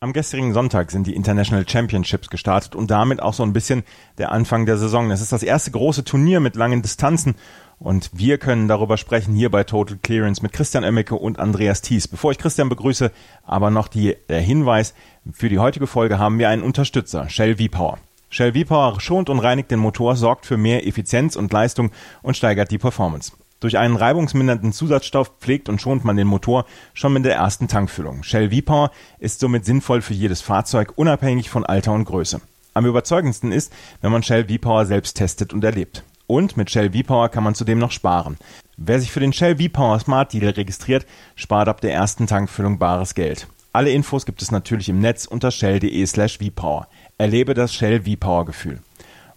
[0.00, 3.82] Am gestrigen Sonntag sind die International Championships gestartet und damit auch so ein bisschen
[4.18, 5.10] der Anfang der Saison.
[5.10, 7.34] Es ist das erste große Turnier mit langen Distanzen
[7.78, 12.08] und wir können darüber sprechen hier bei Total Clearance mit Christian Emmecke und Andreas Thies.
[12.08, 13.10] Bevor ich Christian begrüße,
[13.42, 14.92] aber noch die, der Hinweis,
[15.32, 17.96] für die heutige Folge haben wir einen Unterstützer, Shell V-Power.
[18.28, 22.70] Shell V-Power schont und reinigt den Motor, sorgt für mehr Effizienz und Leistung und steigert
[22.70, 23.32] die Performance.
[23.66, 28.22] Durch einen reibungsmindernden Zusatzstoff pflegt und schont man den Motor schon mit der ersten Tankfüllung.
[28.22, 32.40] Shell V-Power ist somit sinnvoll für jedes Fahrzeug, unabhängig von Alter und Größe.
[32.74, 33.72] Am überzeugendsten ist,
[34.02, 36.04] wenn man Shell V-Power selbst testet und erlebt.
[36.28, 38.36] Und mit Shell V-Power kann man zudem noch sparen.
[38.76, 43.16] Wer sich für den Shell V-Power Smart Deal registriert, spart ab der ersten Tankfüllung bares
[43.16, 43.48] Geld.
[43.72, 46.86] Alle Infos gibt es natürlich im Netz unter shell.de slash V-Power.
[47.18, 48.78] Erlebe das Shell V-Power Gefühl.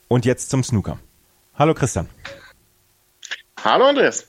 [0.07, 1.00] Und jetzt zum Snooker.
[1.55, 2.07] Hallo Christian.
[3.63, 4.25] Hallo Andreas.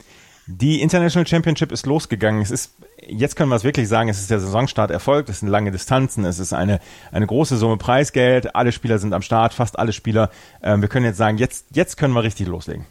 [0.46, 2.42] Die International Championship ist losgegangen.
[2.42, 2.74] Es ist,
[3.06, 5.28] jetzt können wir es wirklich sagen, es ist der Saisonstart erfolgt.
[5.28, 6.24] Es sind lange Distanzen.
[6.24, 6.80] Es ist eine,
[7.12, 8.56] eine große Summe Preisgeld.
[8.56, 10.30] Alle Spieler sind am Start, fast alle Spieler.
[10.62, 12.86] Ähm, wir können jetzt sagen, jetzt, jetzt können wir richtig loslegen.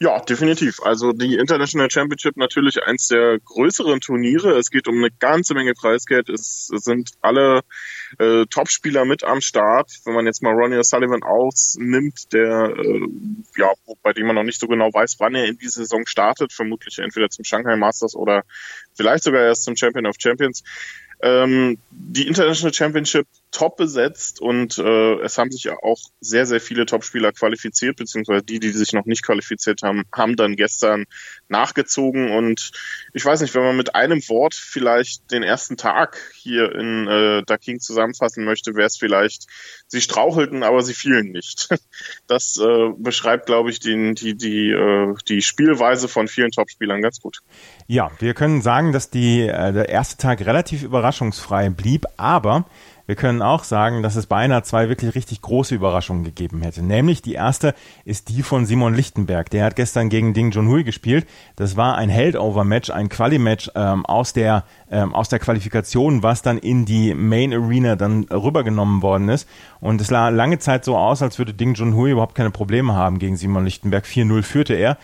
[0.00, 0.80] Ja, definitiv.
[0.80, 4.56] Also die International Championship natürlich eins der größeren Turniere.
[4.56, 6.28] Es geht um eine ganze Menge Preisgeld.
[6.28, 7.62] Es, sind alle
[8.20, 9.90] äh, Topspieler mit am Start.
[10.04, 13.08] Wenn man jetzt mal Ronnie O'Sullivan ausnimmt, der äh,
[13.56, 13.72] ja,
[14.04, 16.98] bei dem man noch nicht so genau weiß, wann er in die Saison startet, vermutlich
[17.00, 18.44] entweder zum Shanghai Masters oder
[18.94, 20.62] vielleicht sogar erst zum Champion of Champions.
[21.20, 26.60] Ähm, die International Championship top besetzt und äh, es haben sich ja auch sehr, sehr
[26.60, 31.06] viele Topspieler qualifiziert, beziehungsweise die, die sich noch nicht qualifiziert haben, haben dann gestern
[31.48, 32.70] nachgezogen und
[33.14, 37.42] ich weiß nicht, wenn man mit einem Wort vielleicht den ersten Tag hier in äh,
[37.44, 39.46] Daking zusammenfassen möchte, wäre es vielleicht,
[39.86, 41.68] sie strauchelten, aber sie fielen nicht.
[42.26, 47.20] Das äh, beschreibt, glaube ich, den, die, die, äh, die Spielweise von vielen Topspielern ganz
[47.20, 47.40] gut.
[47.86, 52.66] Ja, wir können sagen, dass die, äh, der erste Tag relativ überraschungsfrei blieb, aber
[53.08, 56.82] wir können auch sagen, dass es beinahe zwei wirklich richtig große Überraschungen gegeben hätte.
[56.82, 57.74] Nämlich die erste
[58.04, 59.48] ist die von Simon Lichtenberg.
[59.48, 61.26] Der hat gestern gegen Ding Junhui gespielt.
[61.56, 66.58] Das war ein Heldover-Match, ein Quali-Match ähm, aus der ähm, aus der Qualifikation, was dann
[66.58, 69.48] in die Main Arena dann rübergenommen worden ist.
[69.80, 73.18] Und es sah lange Zeit so aus, als würde Ding Junhui überhaupt keine Probleme haben
[73.18, 74.04] gegen Simon Lichtenberg.
[74.04, 74.98] 4-0 führte er.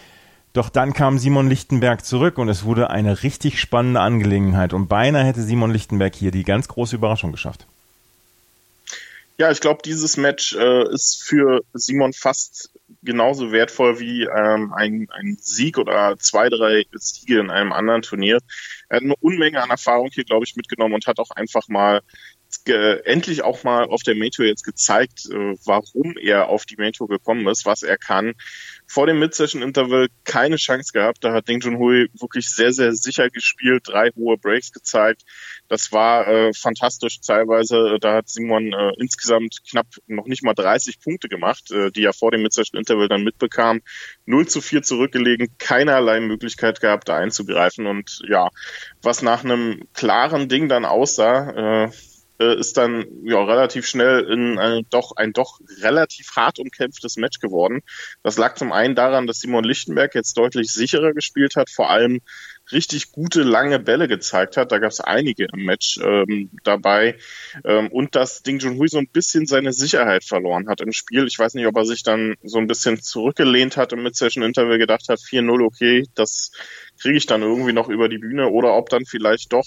[0.53, 4.75] Doch dann kam Simon Lichtenberg zurück und es wurde eine richtig spannende Angelegenheit.
[4.75, 7.66] Und beinahe hätte Simon Lichtenberg hier die ganz große Überraschung geschafft.
[9.37, 12.71] Ja, ich glaube, dieses Match äh, ist für Simon fast
[13.03, 18.39] genauso wertvoll wie ähm, ein, ein Sieg oder zwei, drei Siege in einem anderen Turnier.
[18.89, 22.03] Er hat eine Unmenge an Erfahrung hier, glaube ich, mitgenommen und hat auch einfach mal
[22.66, 27.47] endlich auch mal auf der Main-Tour jetzt gezeigt, äh, warum er auf die Main-Tour gekommen
[27.48, 28.34] ist, was er kann.
[28.87, 31.25] Vor dem Mid-Session-Interval keine Chance gehabt.
[31.25, 35.22] Da hat Ding Junhui wirklich sehr, sehr sicher gespielt, drei hohe Breaks gezeigt.
[35.69, 37.98] Das war äh, fantastisch teilweise.
[38.00, 42.12] Da hat Simon äh, insgesamt knapp noch nicht mal 30 Punkte gemacht, äh, die er
[42.12, 43.81] vor dem Mid-Session-Interval dann mitbekam.
[44.26, 47.86] 0 zu 4 zurückgelegen, keinerlei Möglichkeit gehabt, da einzugreifen.
[47.86, 48.50] Und ja,
[49.03, 51.91] was nach einem klaren Ding dann aussah, äh,
[52.39, 57.39] äh, ist dann ja relativ schnell in ein doch ein doch relativ hart umkämpftes Match
[57.39, 57.83] geworden.
[58.22, 62.21] Das lag zum einen daran, dass Simon Lichtenberg jetzt deutlich sicherer gespielt hat, vor allem
[62.72, 64.72] richtig gute lange Bälle gezeigt hat.
[64.72, 67.19] Da gab es einige im Match ähm, dabei
[67.65, 71.27] ähm, und dass Ding Junhui so ein bisschen seine Sicherheit verloren hat im Spiel.
[71.27, 75.09] Ich weiß nicht, ob er sich dann so ein bisschen zurückgelehnt hat im Mid-Session-Interview, gedacht
[75.09, 76.53] hat 4-0, okay, das
[77.01, 79.66] kriege ich dann irgendwie noch über die Bühne oder ob dann vielleicht doch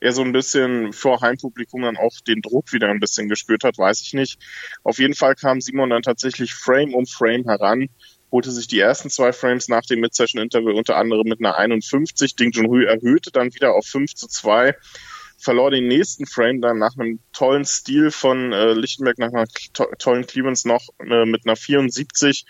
[0.00, 3.78] er so ein bisschen vor Heimpublikum dann auch den Druck wieder ein bisschen gespürt hat,
[3.78, 4.38] weiß ich nicht.
[4.84, 7.88] Auf jeden Fall kam Simon dann tatsächlich Frame um Frame heran,
[8.30, 12.36] holte sich die ersten zwei Frames nach dem Mid-Session-Interview unter anderem mit einer 51.
[12.36, 14.74] Ding Junhui erhöhte dann wieder auf 5 zu 2
[15.38, 19.86] verlor den nächsten Frame dann nach einem tollen Stil von äh, Lichtenberg, nach einer to
[19.98, 22.44] tollen Clearance noch äh, mit einer 74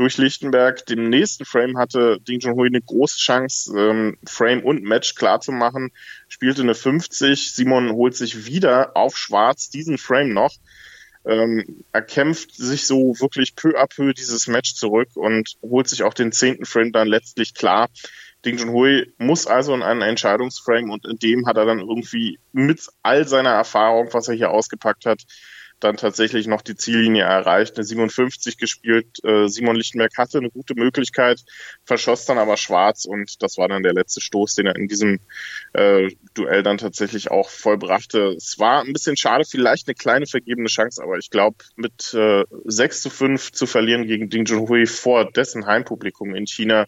[0.00, 0.86] durch Lichtenberg.
[0.86, 5.52] Den nächsten Frame hatte Ding Junhui eine große Chance, ähm, Frame und Match klar zu
[5.52, 5.92] machen,
[6.26, 7.52] spielte eine 50.
[7.52, 10.56] Simon holt sich wieder auf Schwarz diesen Frame noch.
[11.26, 16.02] Ähm, er kämpft sich so wirklich peu à peu dieses Match zurück und holt sich
[16.02, 17.90] auch den zehnten Frame dann letztlich klar.
[18.46, 22.88] Ding Junhui muss also in einen Entscheidungsframe und in dem hat er dann irgendwie mit
[23.02, 25.24] all seiner Erfahrung, was er hier ausgepackt hat,
[25.80, 29.22] dann tatsächlich noch die Ziellinie erreicht, eine 57 gespielt.
[29.24, 31.40] Äh, Simon Lichtenberg hatte eine gute Möglichkeit,
[31.84, 35.20] verschoss dann aber schwarz und das war dann der letzte Stoß, den er in diesem
[35.72, 38.34] äh, Duell dann tatsächlich auch vollbrachte.
[38.36, 42.44] Es war ein bisschen schade, vielleicht eine kleine vergebene Chance, aber ich glaube, mit äh,
[42.64, 46.86] 6 zu 5 zu verlieren gegen Ding Junhui vor dessen Heimpublikum in China,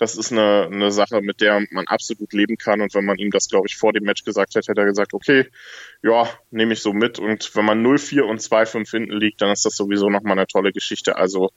[0.00, 2.80] das ist eine, eine Sache, mit der man absolut leben kann.
[2.80, 5.12] Und wenn man ihm das, glaube ich, vor dem Match gesagt hätte, hätte er gesagt,
[5.12, 5.46] okay,
[6.02, 7.18] ja, nehme ich so mit.
[7.18, 10.72] Und wenn man 0-4 und 2-5 hinten liegt, dann ist das sowieso nochmal eine tolle
[10.72, 11.16] Geschichte.
[11.16, 11.50] Also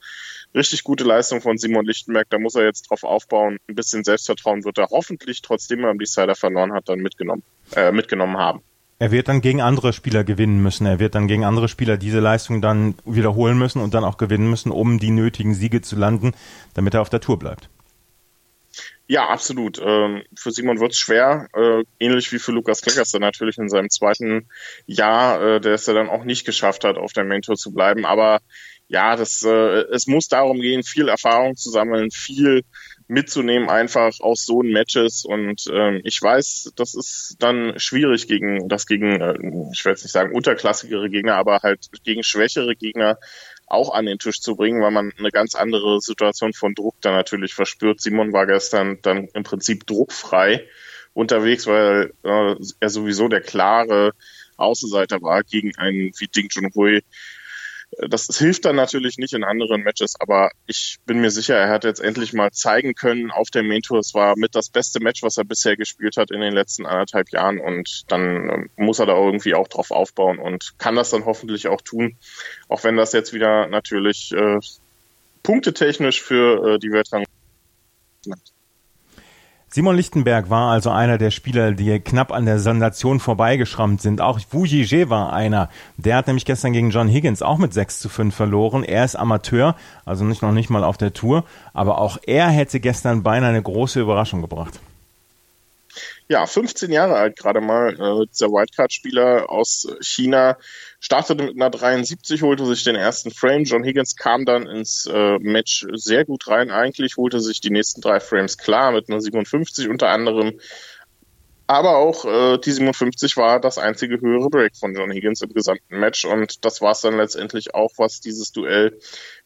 [0.54, 2.28] richtig gute Leistung von Simon Lichtenberg.
[2.28, 3.56] Da muss er jetzt drauf aufbauen.
[3.66, 7.44] Ein bisschen Selbstvertrauen wird er hoffentlich, trotzdem er am Decider verloren hat, dann mitgenommen,
[7.74, 8.60] äh, mitgenommen haben.
[8.98, 10.86] Er wird dann gegen andere Spieler gewinnen müssen.
[10.86, 14.50] Er wird dann gegen andere Spieler diese Leistung dann wiederholen müssen und dann auch gewinnen
[14.50, 16.34] müssen, um die nötigen Siege zu landen,
[16.74, 17.70] damit er auf der Tour bleibt.
[19.06, 19.78] Ja, absolut.
[19.84, 23.90] Ähm, für Simon wird's schwer, äh, ähnlich wie für Lukas Kleckers, der natürlich in seinem
[23.90, 24.48] zweiten
[24.86, 28.06] Jahr, äh, der es ja dann auch nicht geschafft hat, auf der Mentor zu bleiben.
[28.06, 28.40] Aber
[28.88, 32.62] ja, das, äh, es muss darum gehen, viel Erfahrung zu sammeln, viel
[33.06, 38.86] mitzunehmen einfach aus so Matches und ähm, ich weiß, das ist dann schwierig gegen das
[38.86, 39.34] gegen, äh,
[39.72, 43.18] ich will jetzt nicht sagen unterklassigere Gegner, aber halt gegen schwächere Gegner
[43.74, 47.14] auch an den Tisch zu bringen, weil man eine ganz andere Situation von Druck dann
[47.14, 48.00] natürlich verspürt.
[48.00, 50.66] Simon war gestern dann im Prinzip druckfrei
[51.12, 54.12] unterwegs, weil äh, er sowieso der klare
[54.56, 57.02] Außenseiter war gegen einen wie Ding Junhui,
[58.08, 61.84] das hilft dann natürlich nicht in anderen Matches, aber ich bin mir sicher, er hat
[61.84, 65.22] jetzt endlich mal zeigen können auf der Main Tour, es war mit das beste Match,
[65.22, 69.06] was er bisher gespielt hat in den letzten anderthalb Jahren und dann ähm, muss er
[69.06, 72.16] da irgendwie auch drauf aufbauen und kann das dann hoffentlich auch tun,
[72.68, 74.58] auch wenn das jetzt wieder natürlich äh,
[75.42, 77.23] punktetechnisch für äh, die Weltrang
[79.74, 84.20] Simon Lichtenberg war also einer der Spieler, die knapp an der Sensation vorbeigeschrammt sind.
[84.20, 85.68] Auch Wu Yijie war einer.
[85.96, 88.84] Der hat nämlich gestern gegen John Higgins auch mit 6 zu 5 verloren.
[88.84, 89.74] Er ist Amateur,
[90.04, 91.42] also nicht noch nicht mal auf der Tour.
[91.72, 94.78] Aber auch er hätte gestern beinahe eine große Überraschung gebracht
[96.28, 100.56] ja, 15 Jahre alt gerade mal, äh, dieser Wildcard-Spieler aus China,
[100.98, 103.64] startete mit einer 73, holte sich den ersten Frame.
[103.64, 108.00] John Higgins kam dann ins äh, Match sehr gut rein eigentlich, holte sich die nächsten
[108.00, 110.58] drei Frames klar mit einer 57 unter anderem.
[111.66, 115.98] Aber auch äh, die 57 war das einzige höhere Break von John Higgins im gesamten
[115.98, 118.98] Match und das war es dann letztendlich auch, was dieses Duell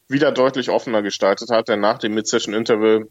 [0.09, 3.09] wieder deutlich offener gestaltet hat, denn nach dem Mid-Session-Interval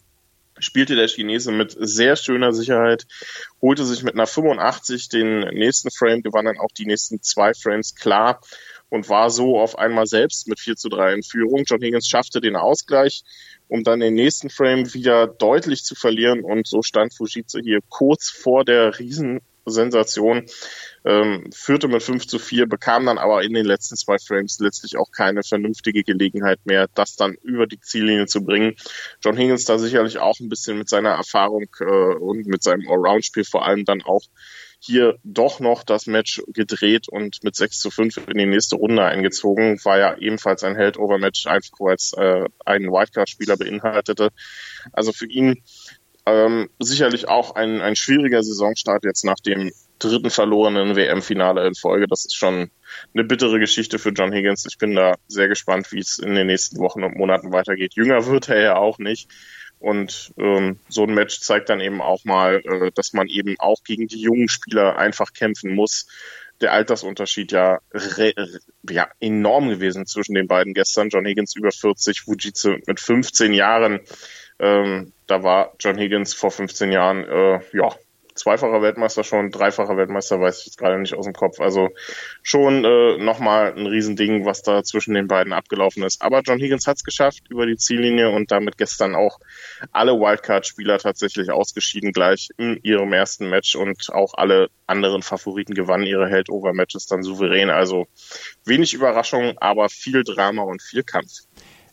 [0.60, 3.06] spielte der Chinese mit sehr schöner Sicherheit,
[3.62, 7.96] holte sich mit einer 85 den nächsten Frame, gewann dann auch die nächsten zwei Frames
[7.96, 8.42] klar
[8.90, 11.64] und war so auf einmal selbst mit 4 zu 3 in Führung.
[11.66, 13.24] John Higgins schaffte den Ausgleich,
[13.68, 18.30] um dann den nächsten Frame wieder deutlich zu verlieren und so stand Fujitsu hier kurz
[18.30, 18.98] vor der
[19.68, 20.46] Riesensensation
[21.06, 24.98] ähm, führte mit 5 zu 4, bekam dann aber in den letzten zwei Frames letztlich
[24.98, 28.76] auch keine vernünftige Gelegenheit mehr, das dann über die Ziellinie zu bringen.
[29.24, 33.46] John Higgins da sicherlich auch ein bisschen mit seiner Erfahrung äh, und mit seinem Allround-Spiel
[33.46, 34.24] vor allem dann auch
[34.80, 39.04] hier doch noch das Match gedreht und mit 6 zu 5 in die nächste Runde
[39.04, 39.84] eingezogen.
[39.84, 44.30] War ja ebenfalls ein Held-Over-Match, einfach weil es äh, einen Wildcard-Spieler beinhaltete.
[44.94, 45.64] Also für ihn
[46.28, 52.08] ähm, sicherlich auch ein, ein schwieriger Saisonstart jetzt nach dem dritten verlorenen WM-Finale in Folge.
[52.08, 52.70] Das ist schon
[53.14, 54.66] eine bittere Geschichte für John Higgins.
[54.70, 57.96] Ich bin da sehr gespannt, wie es in den nächsten Wochen und Monaten weitergeht.
[57.96, 59.30] Jünger wird er ja auch nicht.
[59.80, 63.84] Und ähm, so ein Match zeigt dann eben auch mal, äh, dass man eben auch
[63.84, 66.08] gegen die jungen Spieler einfach kämpfen muss.
[66.60, 67.80] Der Altersunterschied ja,
[68.90, 71.10] ja enorm gewesen zwischen den beiden gestern.
[71.10, 74.00] John Higgins über 40, Fujitsu mit 15 Jahren.
[74.60, 77.90] Ähm, da war John Higgins vor 15 Jahren äh, ja
[78.38, 81.60] zweifacher Weltmeister schon, dreifacher Weltmeister weiß ich jetzt gerade nicht aus dem Kopf.
[81.60, 81.90] Also
[82.44, 86.22] schon äh, nochmal ein Riesending, was da zwischen den beiden abgelaufen ist.
[86.22, 89.40] Aber John Higgins hat es geschafft über die Ziellinie und damit gestern auch
[89.92, 96.06] alle Wildcard-Spieler tatsächlich ausgeschieden gleich in ihrem ersten Match und auch alle anderen Favoriten gewannen
[96.06, 97.70] ihre Held-Over-Matches dann souverän.
[97.70, 98.08] Also
[98.66, 101.47] wenig Überraschung, aber viel Drama und viel Kampf.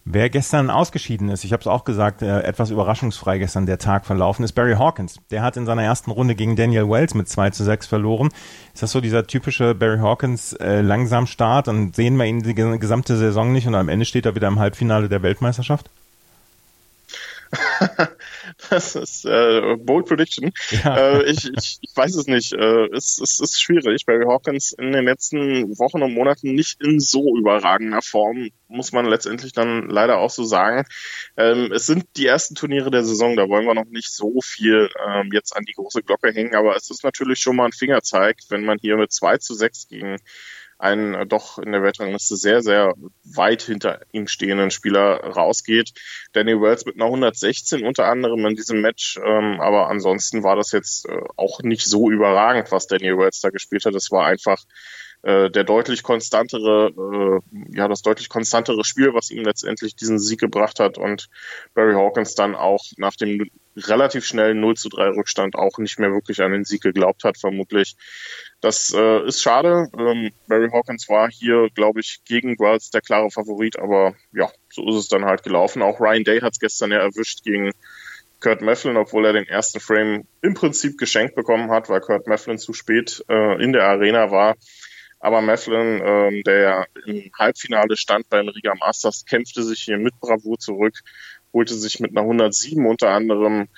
[0.06, 4.04] Wer gestern ausgeschieden ist, ich habe es auch gesagt, äh, etwas überraschungsfrei gestern der Tag
[4.04, 5.18] verlaufen, ist Barry Hawkins.
[5.30, 8.28] Der hat in seiner ersten Runde gegen Daniel Wells mit 2 zu 6 verloren.
[8.74, 11.68] Ist das so dieser typische Barry Hawkins äh, langsam Start?
[11.68, 14.58] Dann sehen wir ihn die gesamte Saison nicht und am Ende steht er wieder im
[14.58, 15.88] Halbfinale der Weltmeisterschaft?
[18.70, 20.52] das ist äh, Bold Prediction.
[20.70, 20.96] Ja.
[20.96, 22.52] Äh, ich, ich, ich weiß es nicht.
[22.52, 24.06] Äh, es, es ist schwierig.
[24.06, 29.06] Barry Hawkins in den letzten Wochen und Monaten nicht in so überragender Form, muss man
[29.06, 30.84] letztendlich dann leider auch so sagen.
[31.36, 34.88] Ähm, es sind die ersten Turniere der Saison, da wollen wir noch nicht so viel
[35.06, 38.38] ähm, jetzt an die große Glocke hängen, aber es ist natürlich schon mal ein Fingerzeig,
[38.48, 40.16] wenn man hier mit 2 zu 6 gegen
[40.84, 45.92] einen äh, doch in der Weltrangliste sehr, sehr weit hinter ihm stehenden Spieler rausgeht.
[46.32, 50.72] Danny Wells mit einer 116 unter anderem in diesem Match, ähm, aber ansonsten war das
[50.72, 53.94] jetzt äh, auch nicht so überragend, was Danny Wells da gespielt hat.
[53.94, 54.58] Es war einfach
[55.24, 56.92] äh, der deutlich konstantere,
[57.50, 61.28] äh, ja, das deutlich konstantere Spiel, was ihm letztendlich diesen Sieg gebracht hat und
[61.72, 66.12] Barry Hawkins dann auch nach dem relativ schnellen 0 zu 3 Rückstand auch nicht mehr
[66.12, 67.96] wirklich an den Sieg geglaubt hat, vermutlich.
[68.60, 69.88] Das äh, ist schade.
[69.98, 74.86] Ähm, Barry Hawkins war hier, glaube ich, gegen Wells der klare Favorit, aber ja, so
[74.90, 75.80] ist es dann halt gelaufen.
[75.80, 77.72] Auch Ryan Day hat es gestern ja erwischt gegen
[78.40, 82.58] Kurt Mefflin, obwohl er den ersten Frame im Prinzip geschenkt bekommen hat, weil Kurt Mefflin
[82.58, 84.56] zu spät äh, in der Arena war.
[85.24, 90.58] Aber Mefflin, ähm, der im Halbfinale stand beim Riga Masters, kämpfte sich hier mit Bravour
[90.58, 90.98] zurück,
[91.50, 93.68] holte sich mit einer 107 unter anderem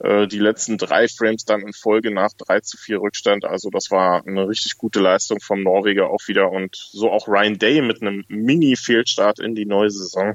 [0.00, 3.44] äh, die letzten drei Frames dann in Folge nach 3 zu 4 Rückstand.
[3.44, 7.56] Also das war eine richtig gute Leistung vom Norweger auch wieder und so auch Ryan
[7.56, 10.34] Day mit einem Mini-Fehlstart in die neue Saison.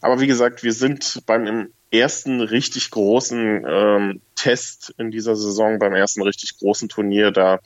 [0.00, 5.94] Aber wie gesagt, wir sind beim ersten richtig großen ähm, Test in dieser Saison, beim
[5.94, 7.30] ersten richtig großen Turnier.
[7.30, 7.60] Da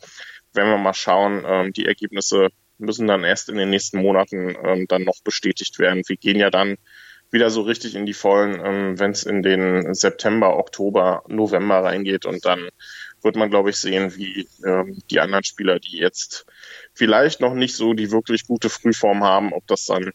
[0.57, 1.45] werden wir mal schauen.
[1.47, 2.49] Ähm, die Ergebnisse
[2.79, 6.03] müssen dann erst in den nächsten Monaten ähm, dann noch bestätigt werden.
[6.07, 6.77] Wir gehen ja dann
[7.31, 12.27] wieder so richtig in die Vollen, ähm, wenn es in den September, Oktober, November reingeht
[12.27, 12.69] und dann
[13.23, 16.47] wird man, glaube ich, sehen, wie ähm, die anderen Spieler, die jetzt
[16.95, 20.13] vielleicht noch nicht so die wirklich gute Frühform haben, ob das dann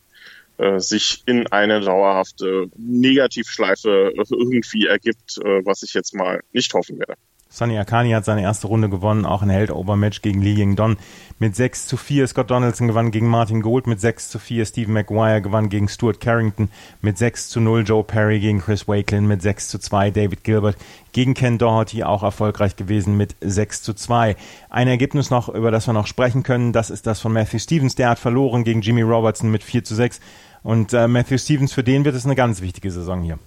[0.57, 7.00] äh, sich in eine dauerhafte Negativschleife irgendwie ergibt, äh, was ich jetzt mal nicht hoffen
[7.00, 7.15] werde.
[7.53, 10.96] Sonny Akani hat seine erste Runde gewonnen, auch ein Held-Over-Match gegen Lee Ying-Don
[11.38, 12.25] mit 6 zu 4.
[12.25, 14.65] Scott Donaldson gewann gegen Martin Gold mit 6 zu 4.
[14.65, 16.70] Steve McGuire gewann gegen Stuart Carrington
[17.01, 17.84] mit 6 zu 0.
[17.86, 20.12] Joe Perry gegen Chris Wakelin mit 6 zu 2.
[20.12, 20.77] David Gilbert
[21.12, 24.38] gegen Ken Doherty auch erfolgreich gewesen mit 6 zu 2.
[24.70, 27.96] Ein Ergebnis noch, über das wir noch sprechen können, das ist das von Matthew Stevens.
[27.96, 30.22] Der hat verloren gegen Jimmy Robertson mit 4 zu 6.
[30.63, 33.39] Und äh, Matthew Stevens, für den wird es eine ganz wichtige Saison hier.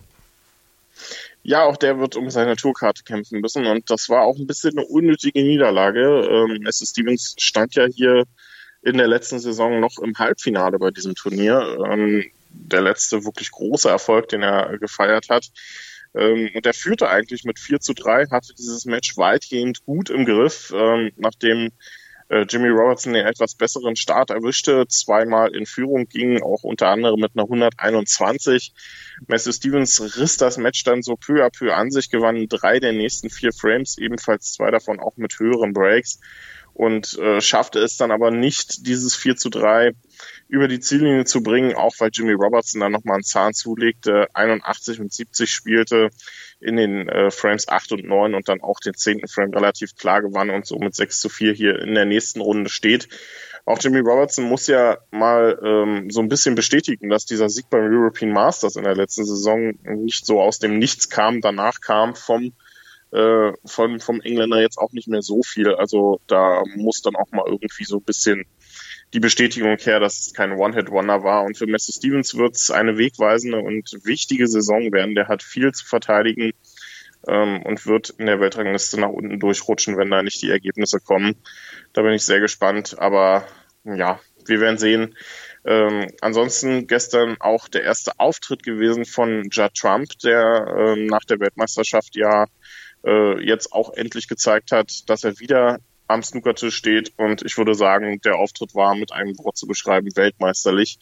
[1.47, 4.79] Ja, auch der wird um seine Tourkarte kämpfen müssen und das war auch ein bisschen
[4.79, 6.27] eine unnötige Niederlage.
[6.27, 6.83] Ähm, S.
[6.89, 8.25] Stevens stand ja hier
[8.81, 11.79] in der letzten Saison noch im Halbfinale bei diesem Turnier.
[11.87, 15.51] Ähm, der letzte wirklich große Erfolg, den er gefeiert hat.
[16.15, 20.25] Ähm, und er führte eigentlich mit 4 zu 3, hatte dieses Match weitgehend gut im
[20.25, 21.73] Griff, ähm, nachdem
[22.43, 27.33] Jimmy Robertson den etwas besseren Start erwischte, zweimal in Führung ging, auch unter anderem mit
[27.35, 28.73] einer 121.
[29.27, 32.93] Matthew Stevens riss das Match dann so peu à peu an sich, gewann drei der
[32.93, 36.21] nächsten vier Frames, ebenfalls zwei davon auch mit höheren Breaks
[36.75, 39.93] und äh, schaffte es dann aber nicht, dieses 4 zu 3
[40.55, 45.01] über die Ziellinie zu bringen, auch weil Jimmy Robertson dann nochmal einen Zahn zulegte, 81
[45.01, 46.11] mit 70 spielte,
[46.61, 50.23] in den äh, Frames 8 und 9 und dann auch den zehnten Frame relativ klar
[50.23, 53.09] gewann und so mit 6 zu 4 hier in der nächsten Runde steht.
[53.67, 57.93] Auch Jimmy Robertson muss ja mal ähm, so ein bisschen bestätigen, dass dieser Sieg beim
[57.93, 61.41] European Masters in der letzten Saison nicht so aus dem Nichts kam.
[61.41, 62.53] Danach kam vom
[63.11, 65.75] äh, von, vom Engländer jetzt auch nicht mehr so viel.
[65.75, 68.45] Also da muss dann auch mal irgendwie so ein bisschen
[69.15, 71.45] die Bestätigung her, dass es kein One-Hit-Wonder war.
[71.45, 75.15] Und für Messi Stevens wird es eine wegweisende und wichtige Saison werden.
[75.15, 76.51] Der hat viel zu verteidigen
[77.29, 81.37] ähm, und wird in der Weltrangliste nach unten durchrutschen, wenn da nicht die Ergebnisse kommen.
[81.93, 82.97] Da bin ich sehr gespannt.
[82.99, 83.47] Aber
[83.85, 85.15] ja, wir werden sehen.
[85.65, 91.39] Ähm, ansonsten gestern auch der erste Auftritt gewesen von Judd Trump, der ähm, nach der
[91.39, 92.47] Weltmeisterschaft ja
[93.07, 97.75] äh, jetzt auch endlich gezeigt hat, dass er wieder am Snookertisch steht und ich würde
[97.75, 100.99] sagen, der Auftritt war mit einem Wort zu beschreiben, weltmeisterlich.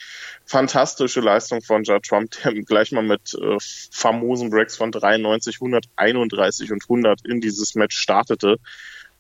[0.46, 3.56] Fantastische Leistung von Judd Trump, der gleich mal mit äh,
[3.90, 8.58] famosen Breaks von 93, 131 und 100 in dieses Match startete.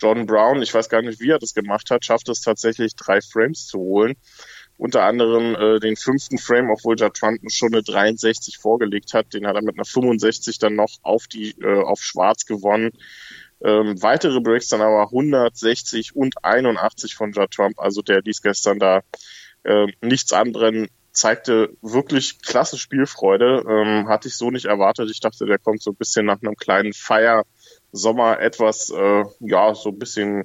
[0.00, 3.20] Jordan Brown, ich weiß gar nicht, wie er das gemacht hat, schafft es tatsächlich, drei
[3.20, 4.16] Frames zu holen.
[4.76, 9.32] Unter anderem äh, den fünften Frame, obwohl Judd Trump schon eine 63 vorgelegt hat.
[9.32, 12.90] Den hat er mit einer 65 dann noch auf die äh, auf Schwarz gewonnen.
[13.64, 17.78] Ähm, weitere Breaks dann aber 160 und 81 von Judd Trump.
[17.78, 19.02] Also der ließ gestern da
[19.64, 23.64] äh, nichts anderen zeigte wirklich klasse Spielfreude.
[23.68, 25.10] Ähm, hatte ich so nicht erwartet.
[25.10, 29.90] Ich dachte, der kommt so ein bisschen nach einem kleinen Feier-Sommer etwas, äh, ja, so
[29.90, 30.44] ein bisschen,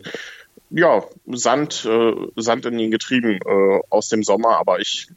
[0.70, 4.58] ja, Sand, äh, Sand in ihn getrieben äh, aus dem Sommer.
[4.58, 5.08] Aber ich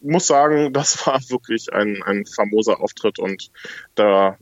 [0.00, 3.50] muss sagen, das war wirklich ein, ein famoser Auftritt und
[3.94, 4.38] da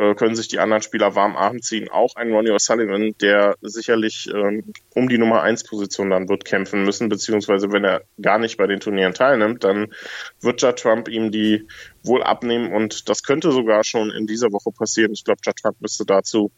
[0.00, 1.90] äh, können sich die anderen Spieler warm Abend ziehen.
[1.90, 6.84] Auch ein Ronnie O'Sullivan, der sicherlich ähm, um die Nummer 1 Position dann wird kämpfen
[6.84, 9.92] müssen, beziehungsweise wenn er gar nicht bei den Turnieren teilnimmt, dann
[10.40, 11.68] wird ja Trump ihm die
[12.02, 15.12] wohl abnehmen und das könnte sogar schon in dieser Woche passieren.
[15.12, 16.50] Ich glaube, Judd Trump müsste dazu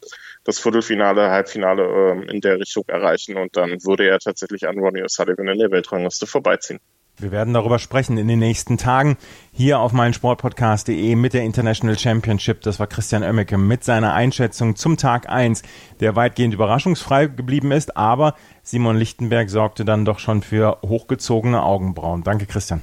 [0.45, 5.03] das Viertelfinale, Halbfinale ähm, in der Richtung erreichen und dann würde er tatsächlich an Ronnie
[5.03, 6.79] O'Sullivan in der Weltrangliste vorbeiziehen.
[7.19, 9.17] Wir werden darüber sprechen in den nächsten Tagen
[9.53, 12.63] hier auf meinsportpodcast.de mit der International Championship.
[12.63, 15.63] Das war Christian Oemmeke mit seiner Einschätzung zum Tag 1,
[16.01, 22.25] der weitgehend überraschungsfrei geblieben ist, aber Simon Lichtenberg sorgte dann doch schon für hochgezogene Augenbrauen.
[22.25, 22.83] Danke, Christian.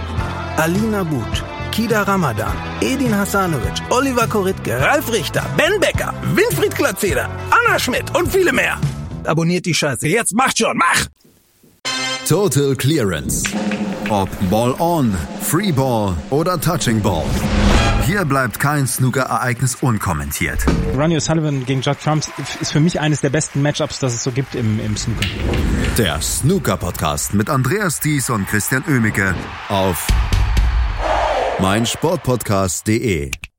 [0.61, 7.79] Alina But, Kida Ramadan, Edin Hasanovic, Oliver Koritke, Ralf Richter, Ben Becker, Winfried Glatzeder, Anna
[7.79, 8.79] Schmidt und viele mehr.
[9.23, 10.07] Abonniert die Scheiße.
[10.07, 11.07] Jetzt macht schon, mach!
[12.29, 13.43] Total Clearance.
[14.09, 17.25] Ob Ball on, Free Ball oder Touching Ball.
[18.05, 20.63] Hier bleibt kein Snooker-Ereignis unkommentiert.
[20.95, 22.23] Ronnie O'Sullivan gegen Judd Trump
[22.61, 25.25] ist für mich eines der besten Matchups, das es so gibt im, im Snooker.
[25.97, 29.33] Der Snooker-Podcast mit Andreas Thies und Christian Oemicke
[29.69, 30.05] auf
[31.61, 33.50] meinsportpodcast.de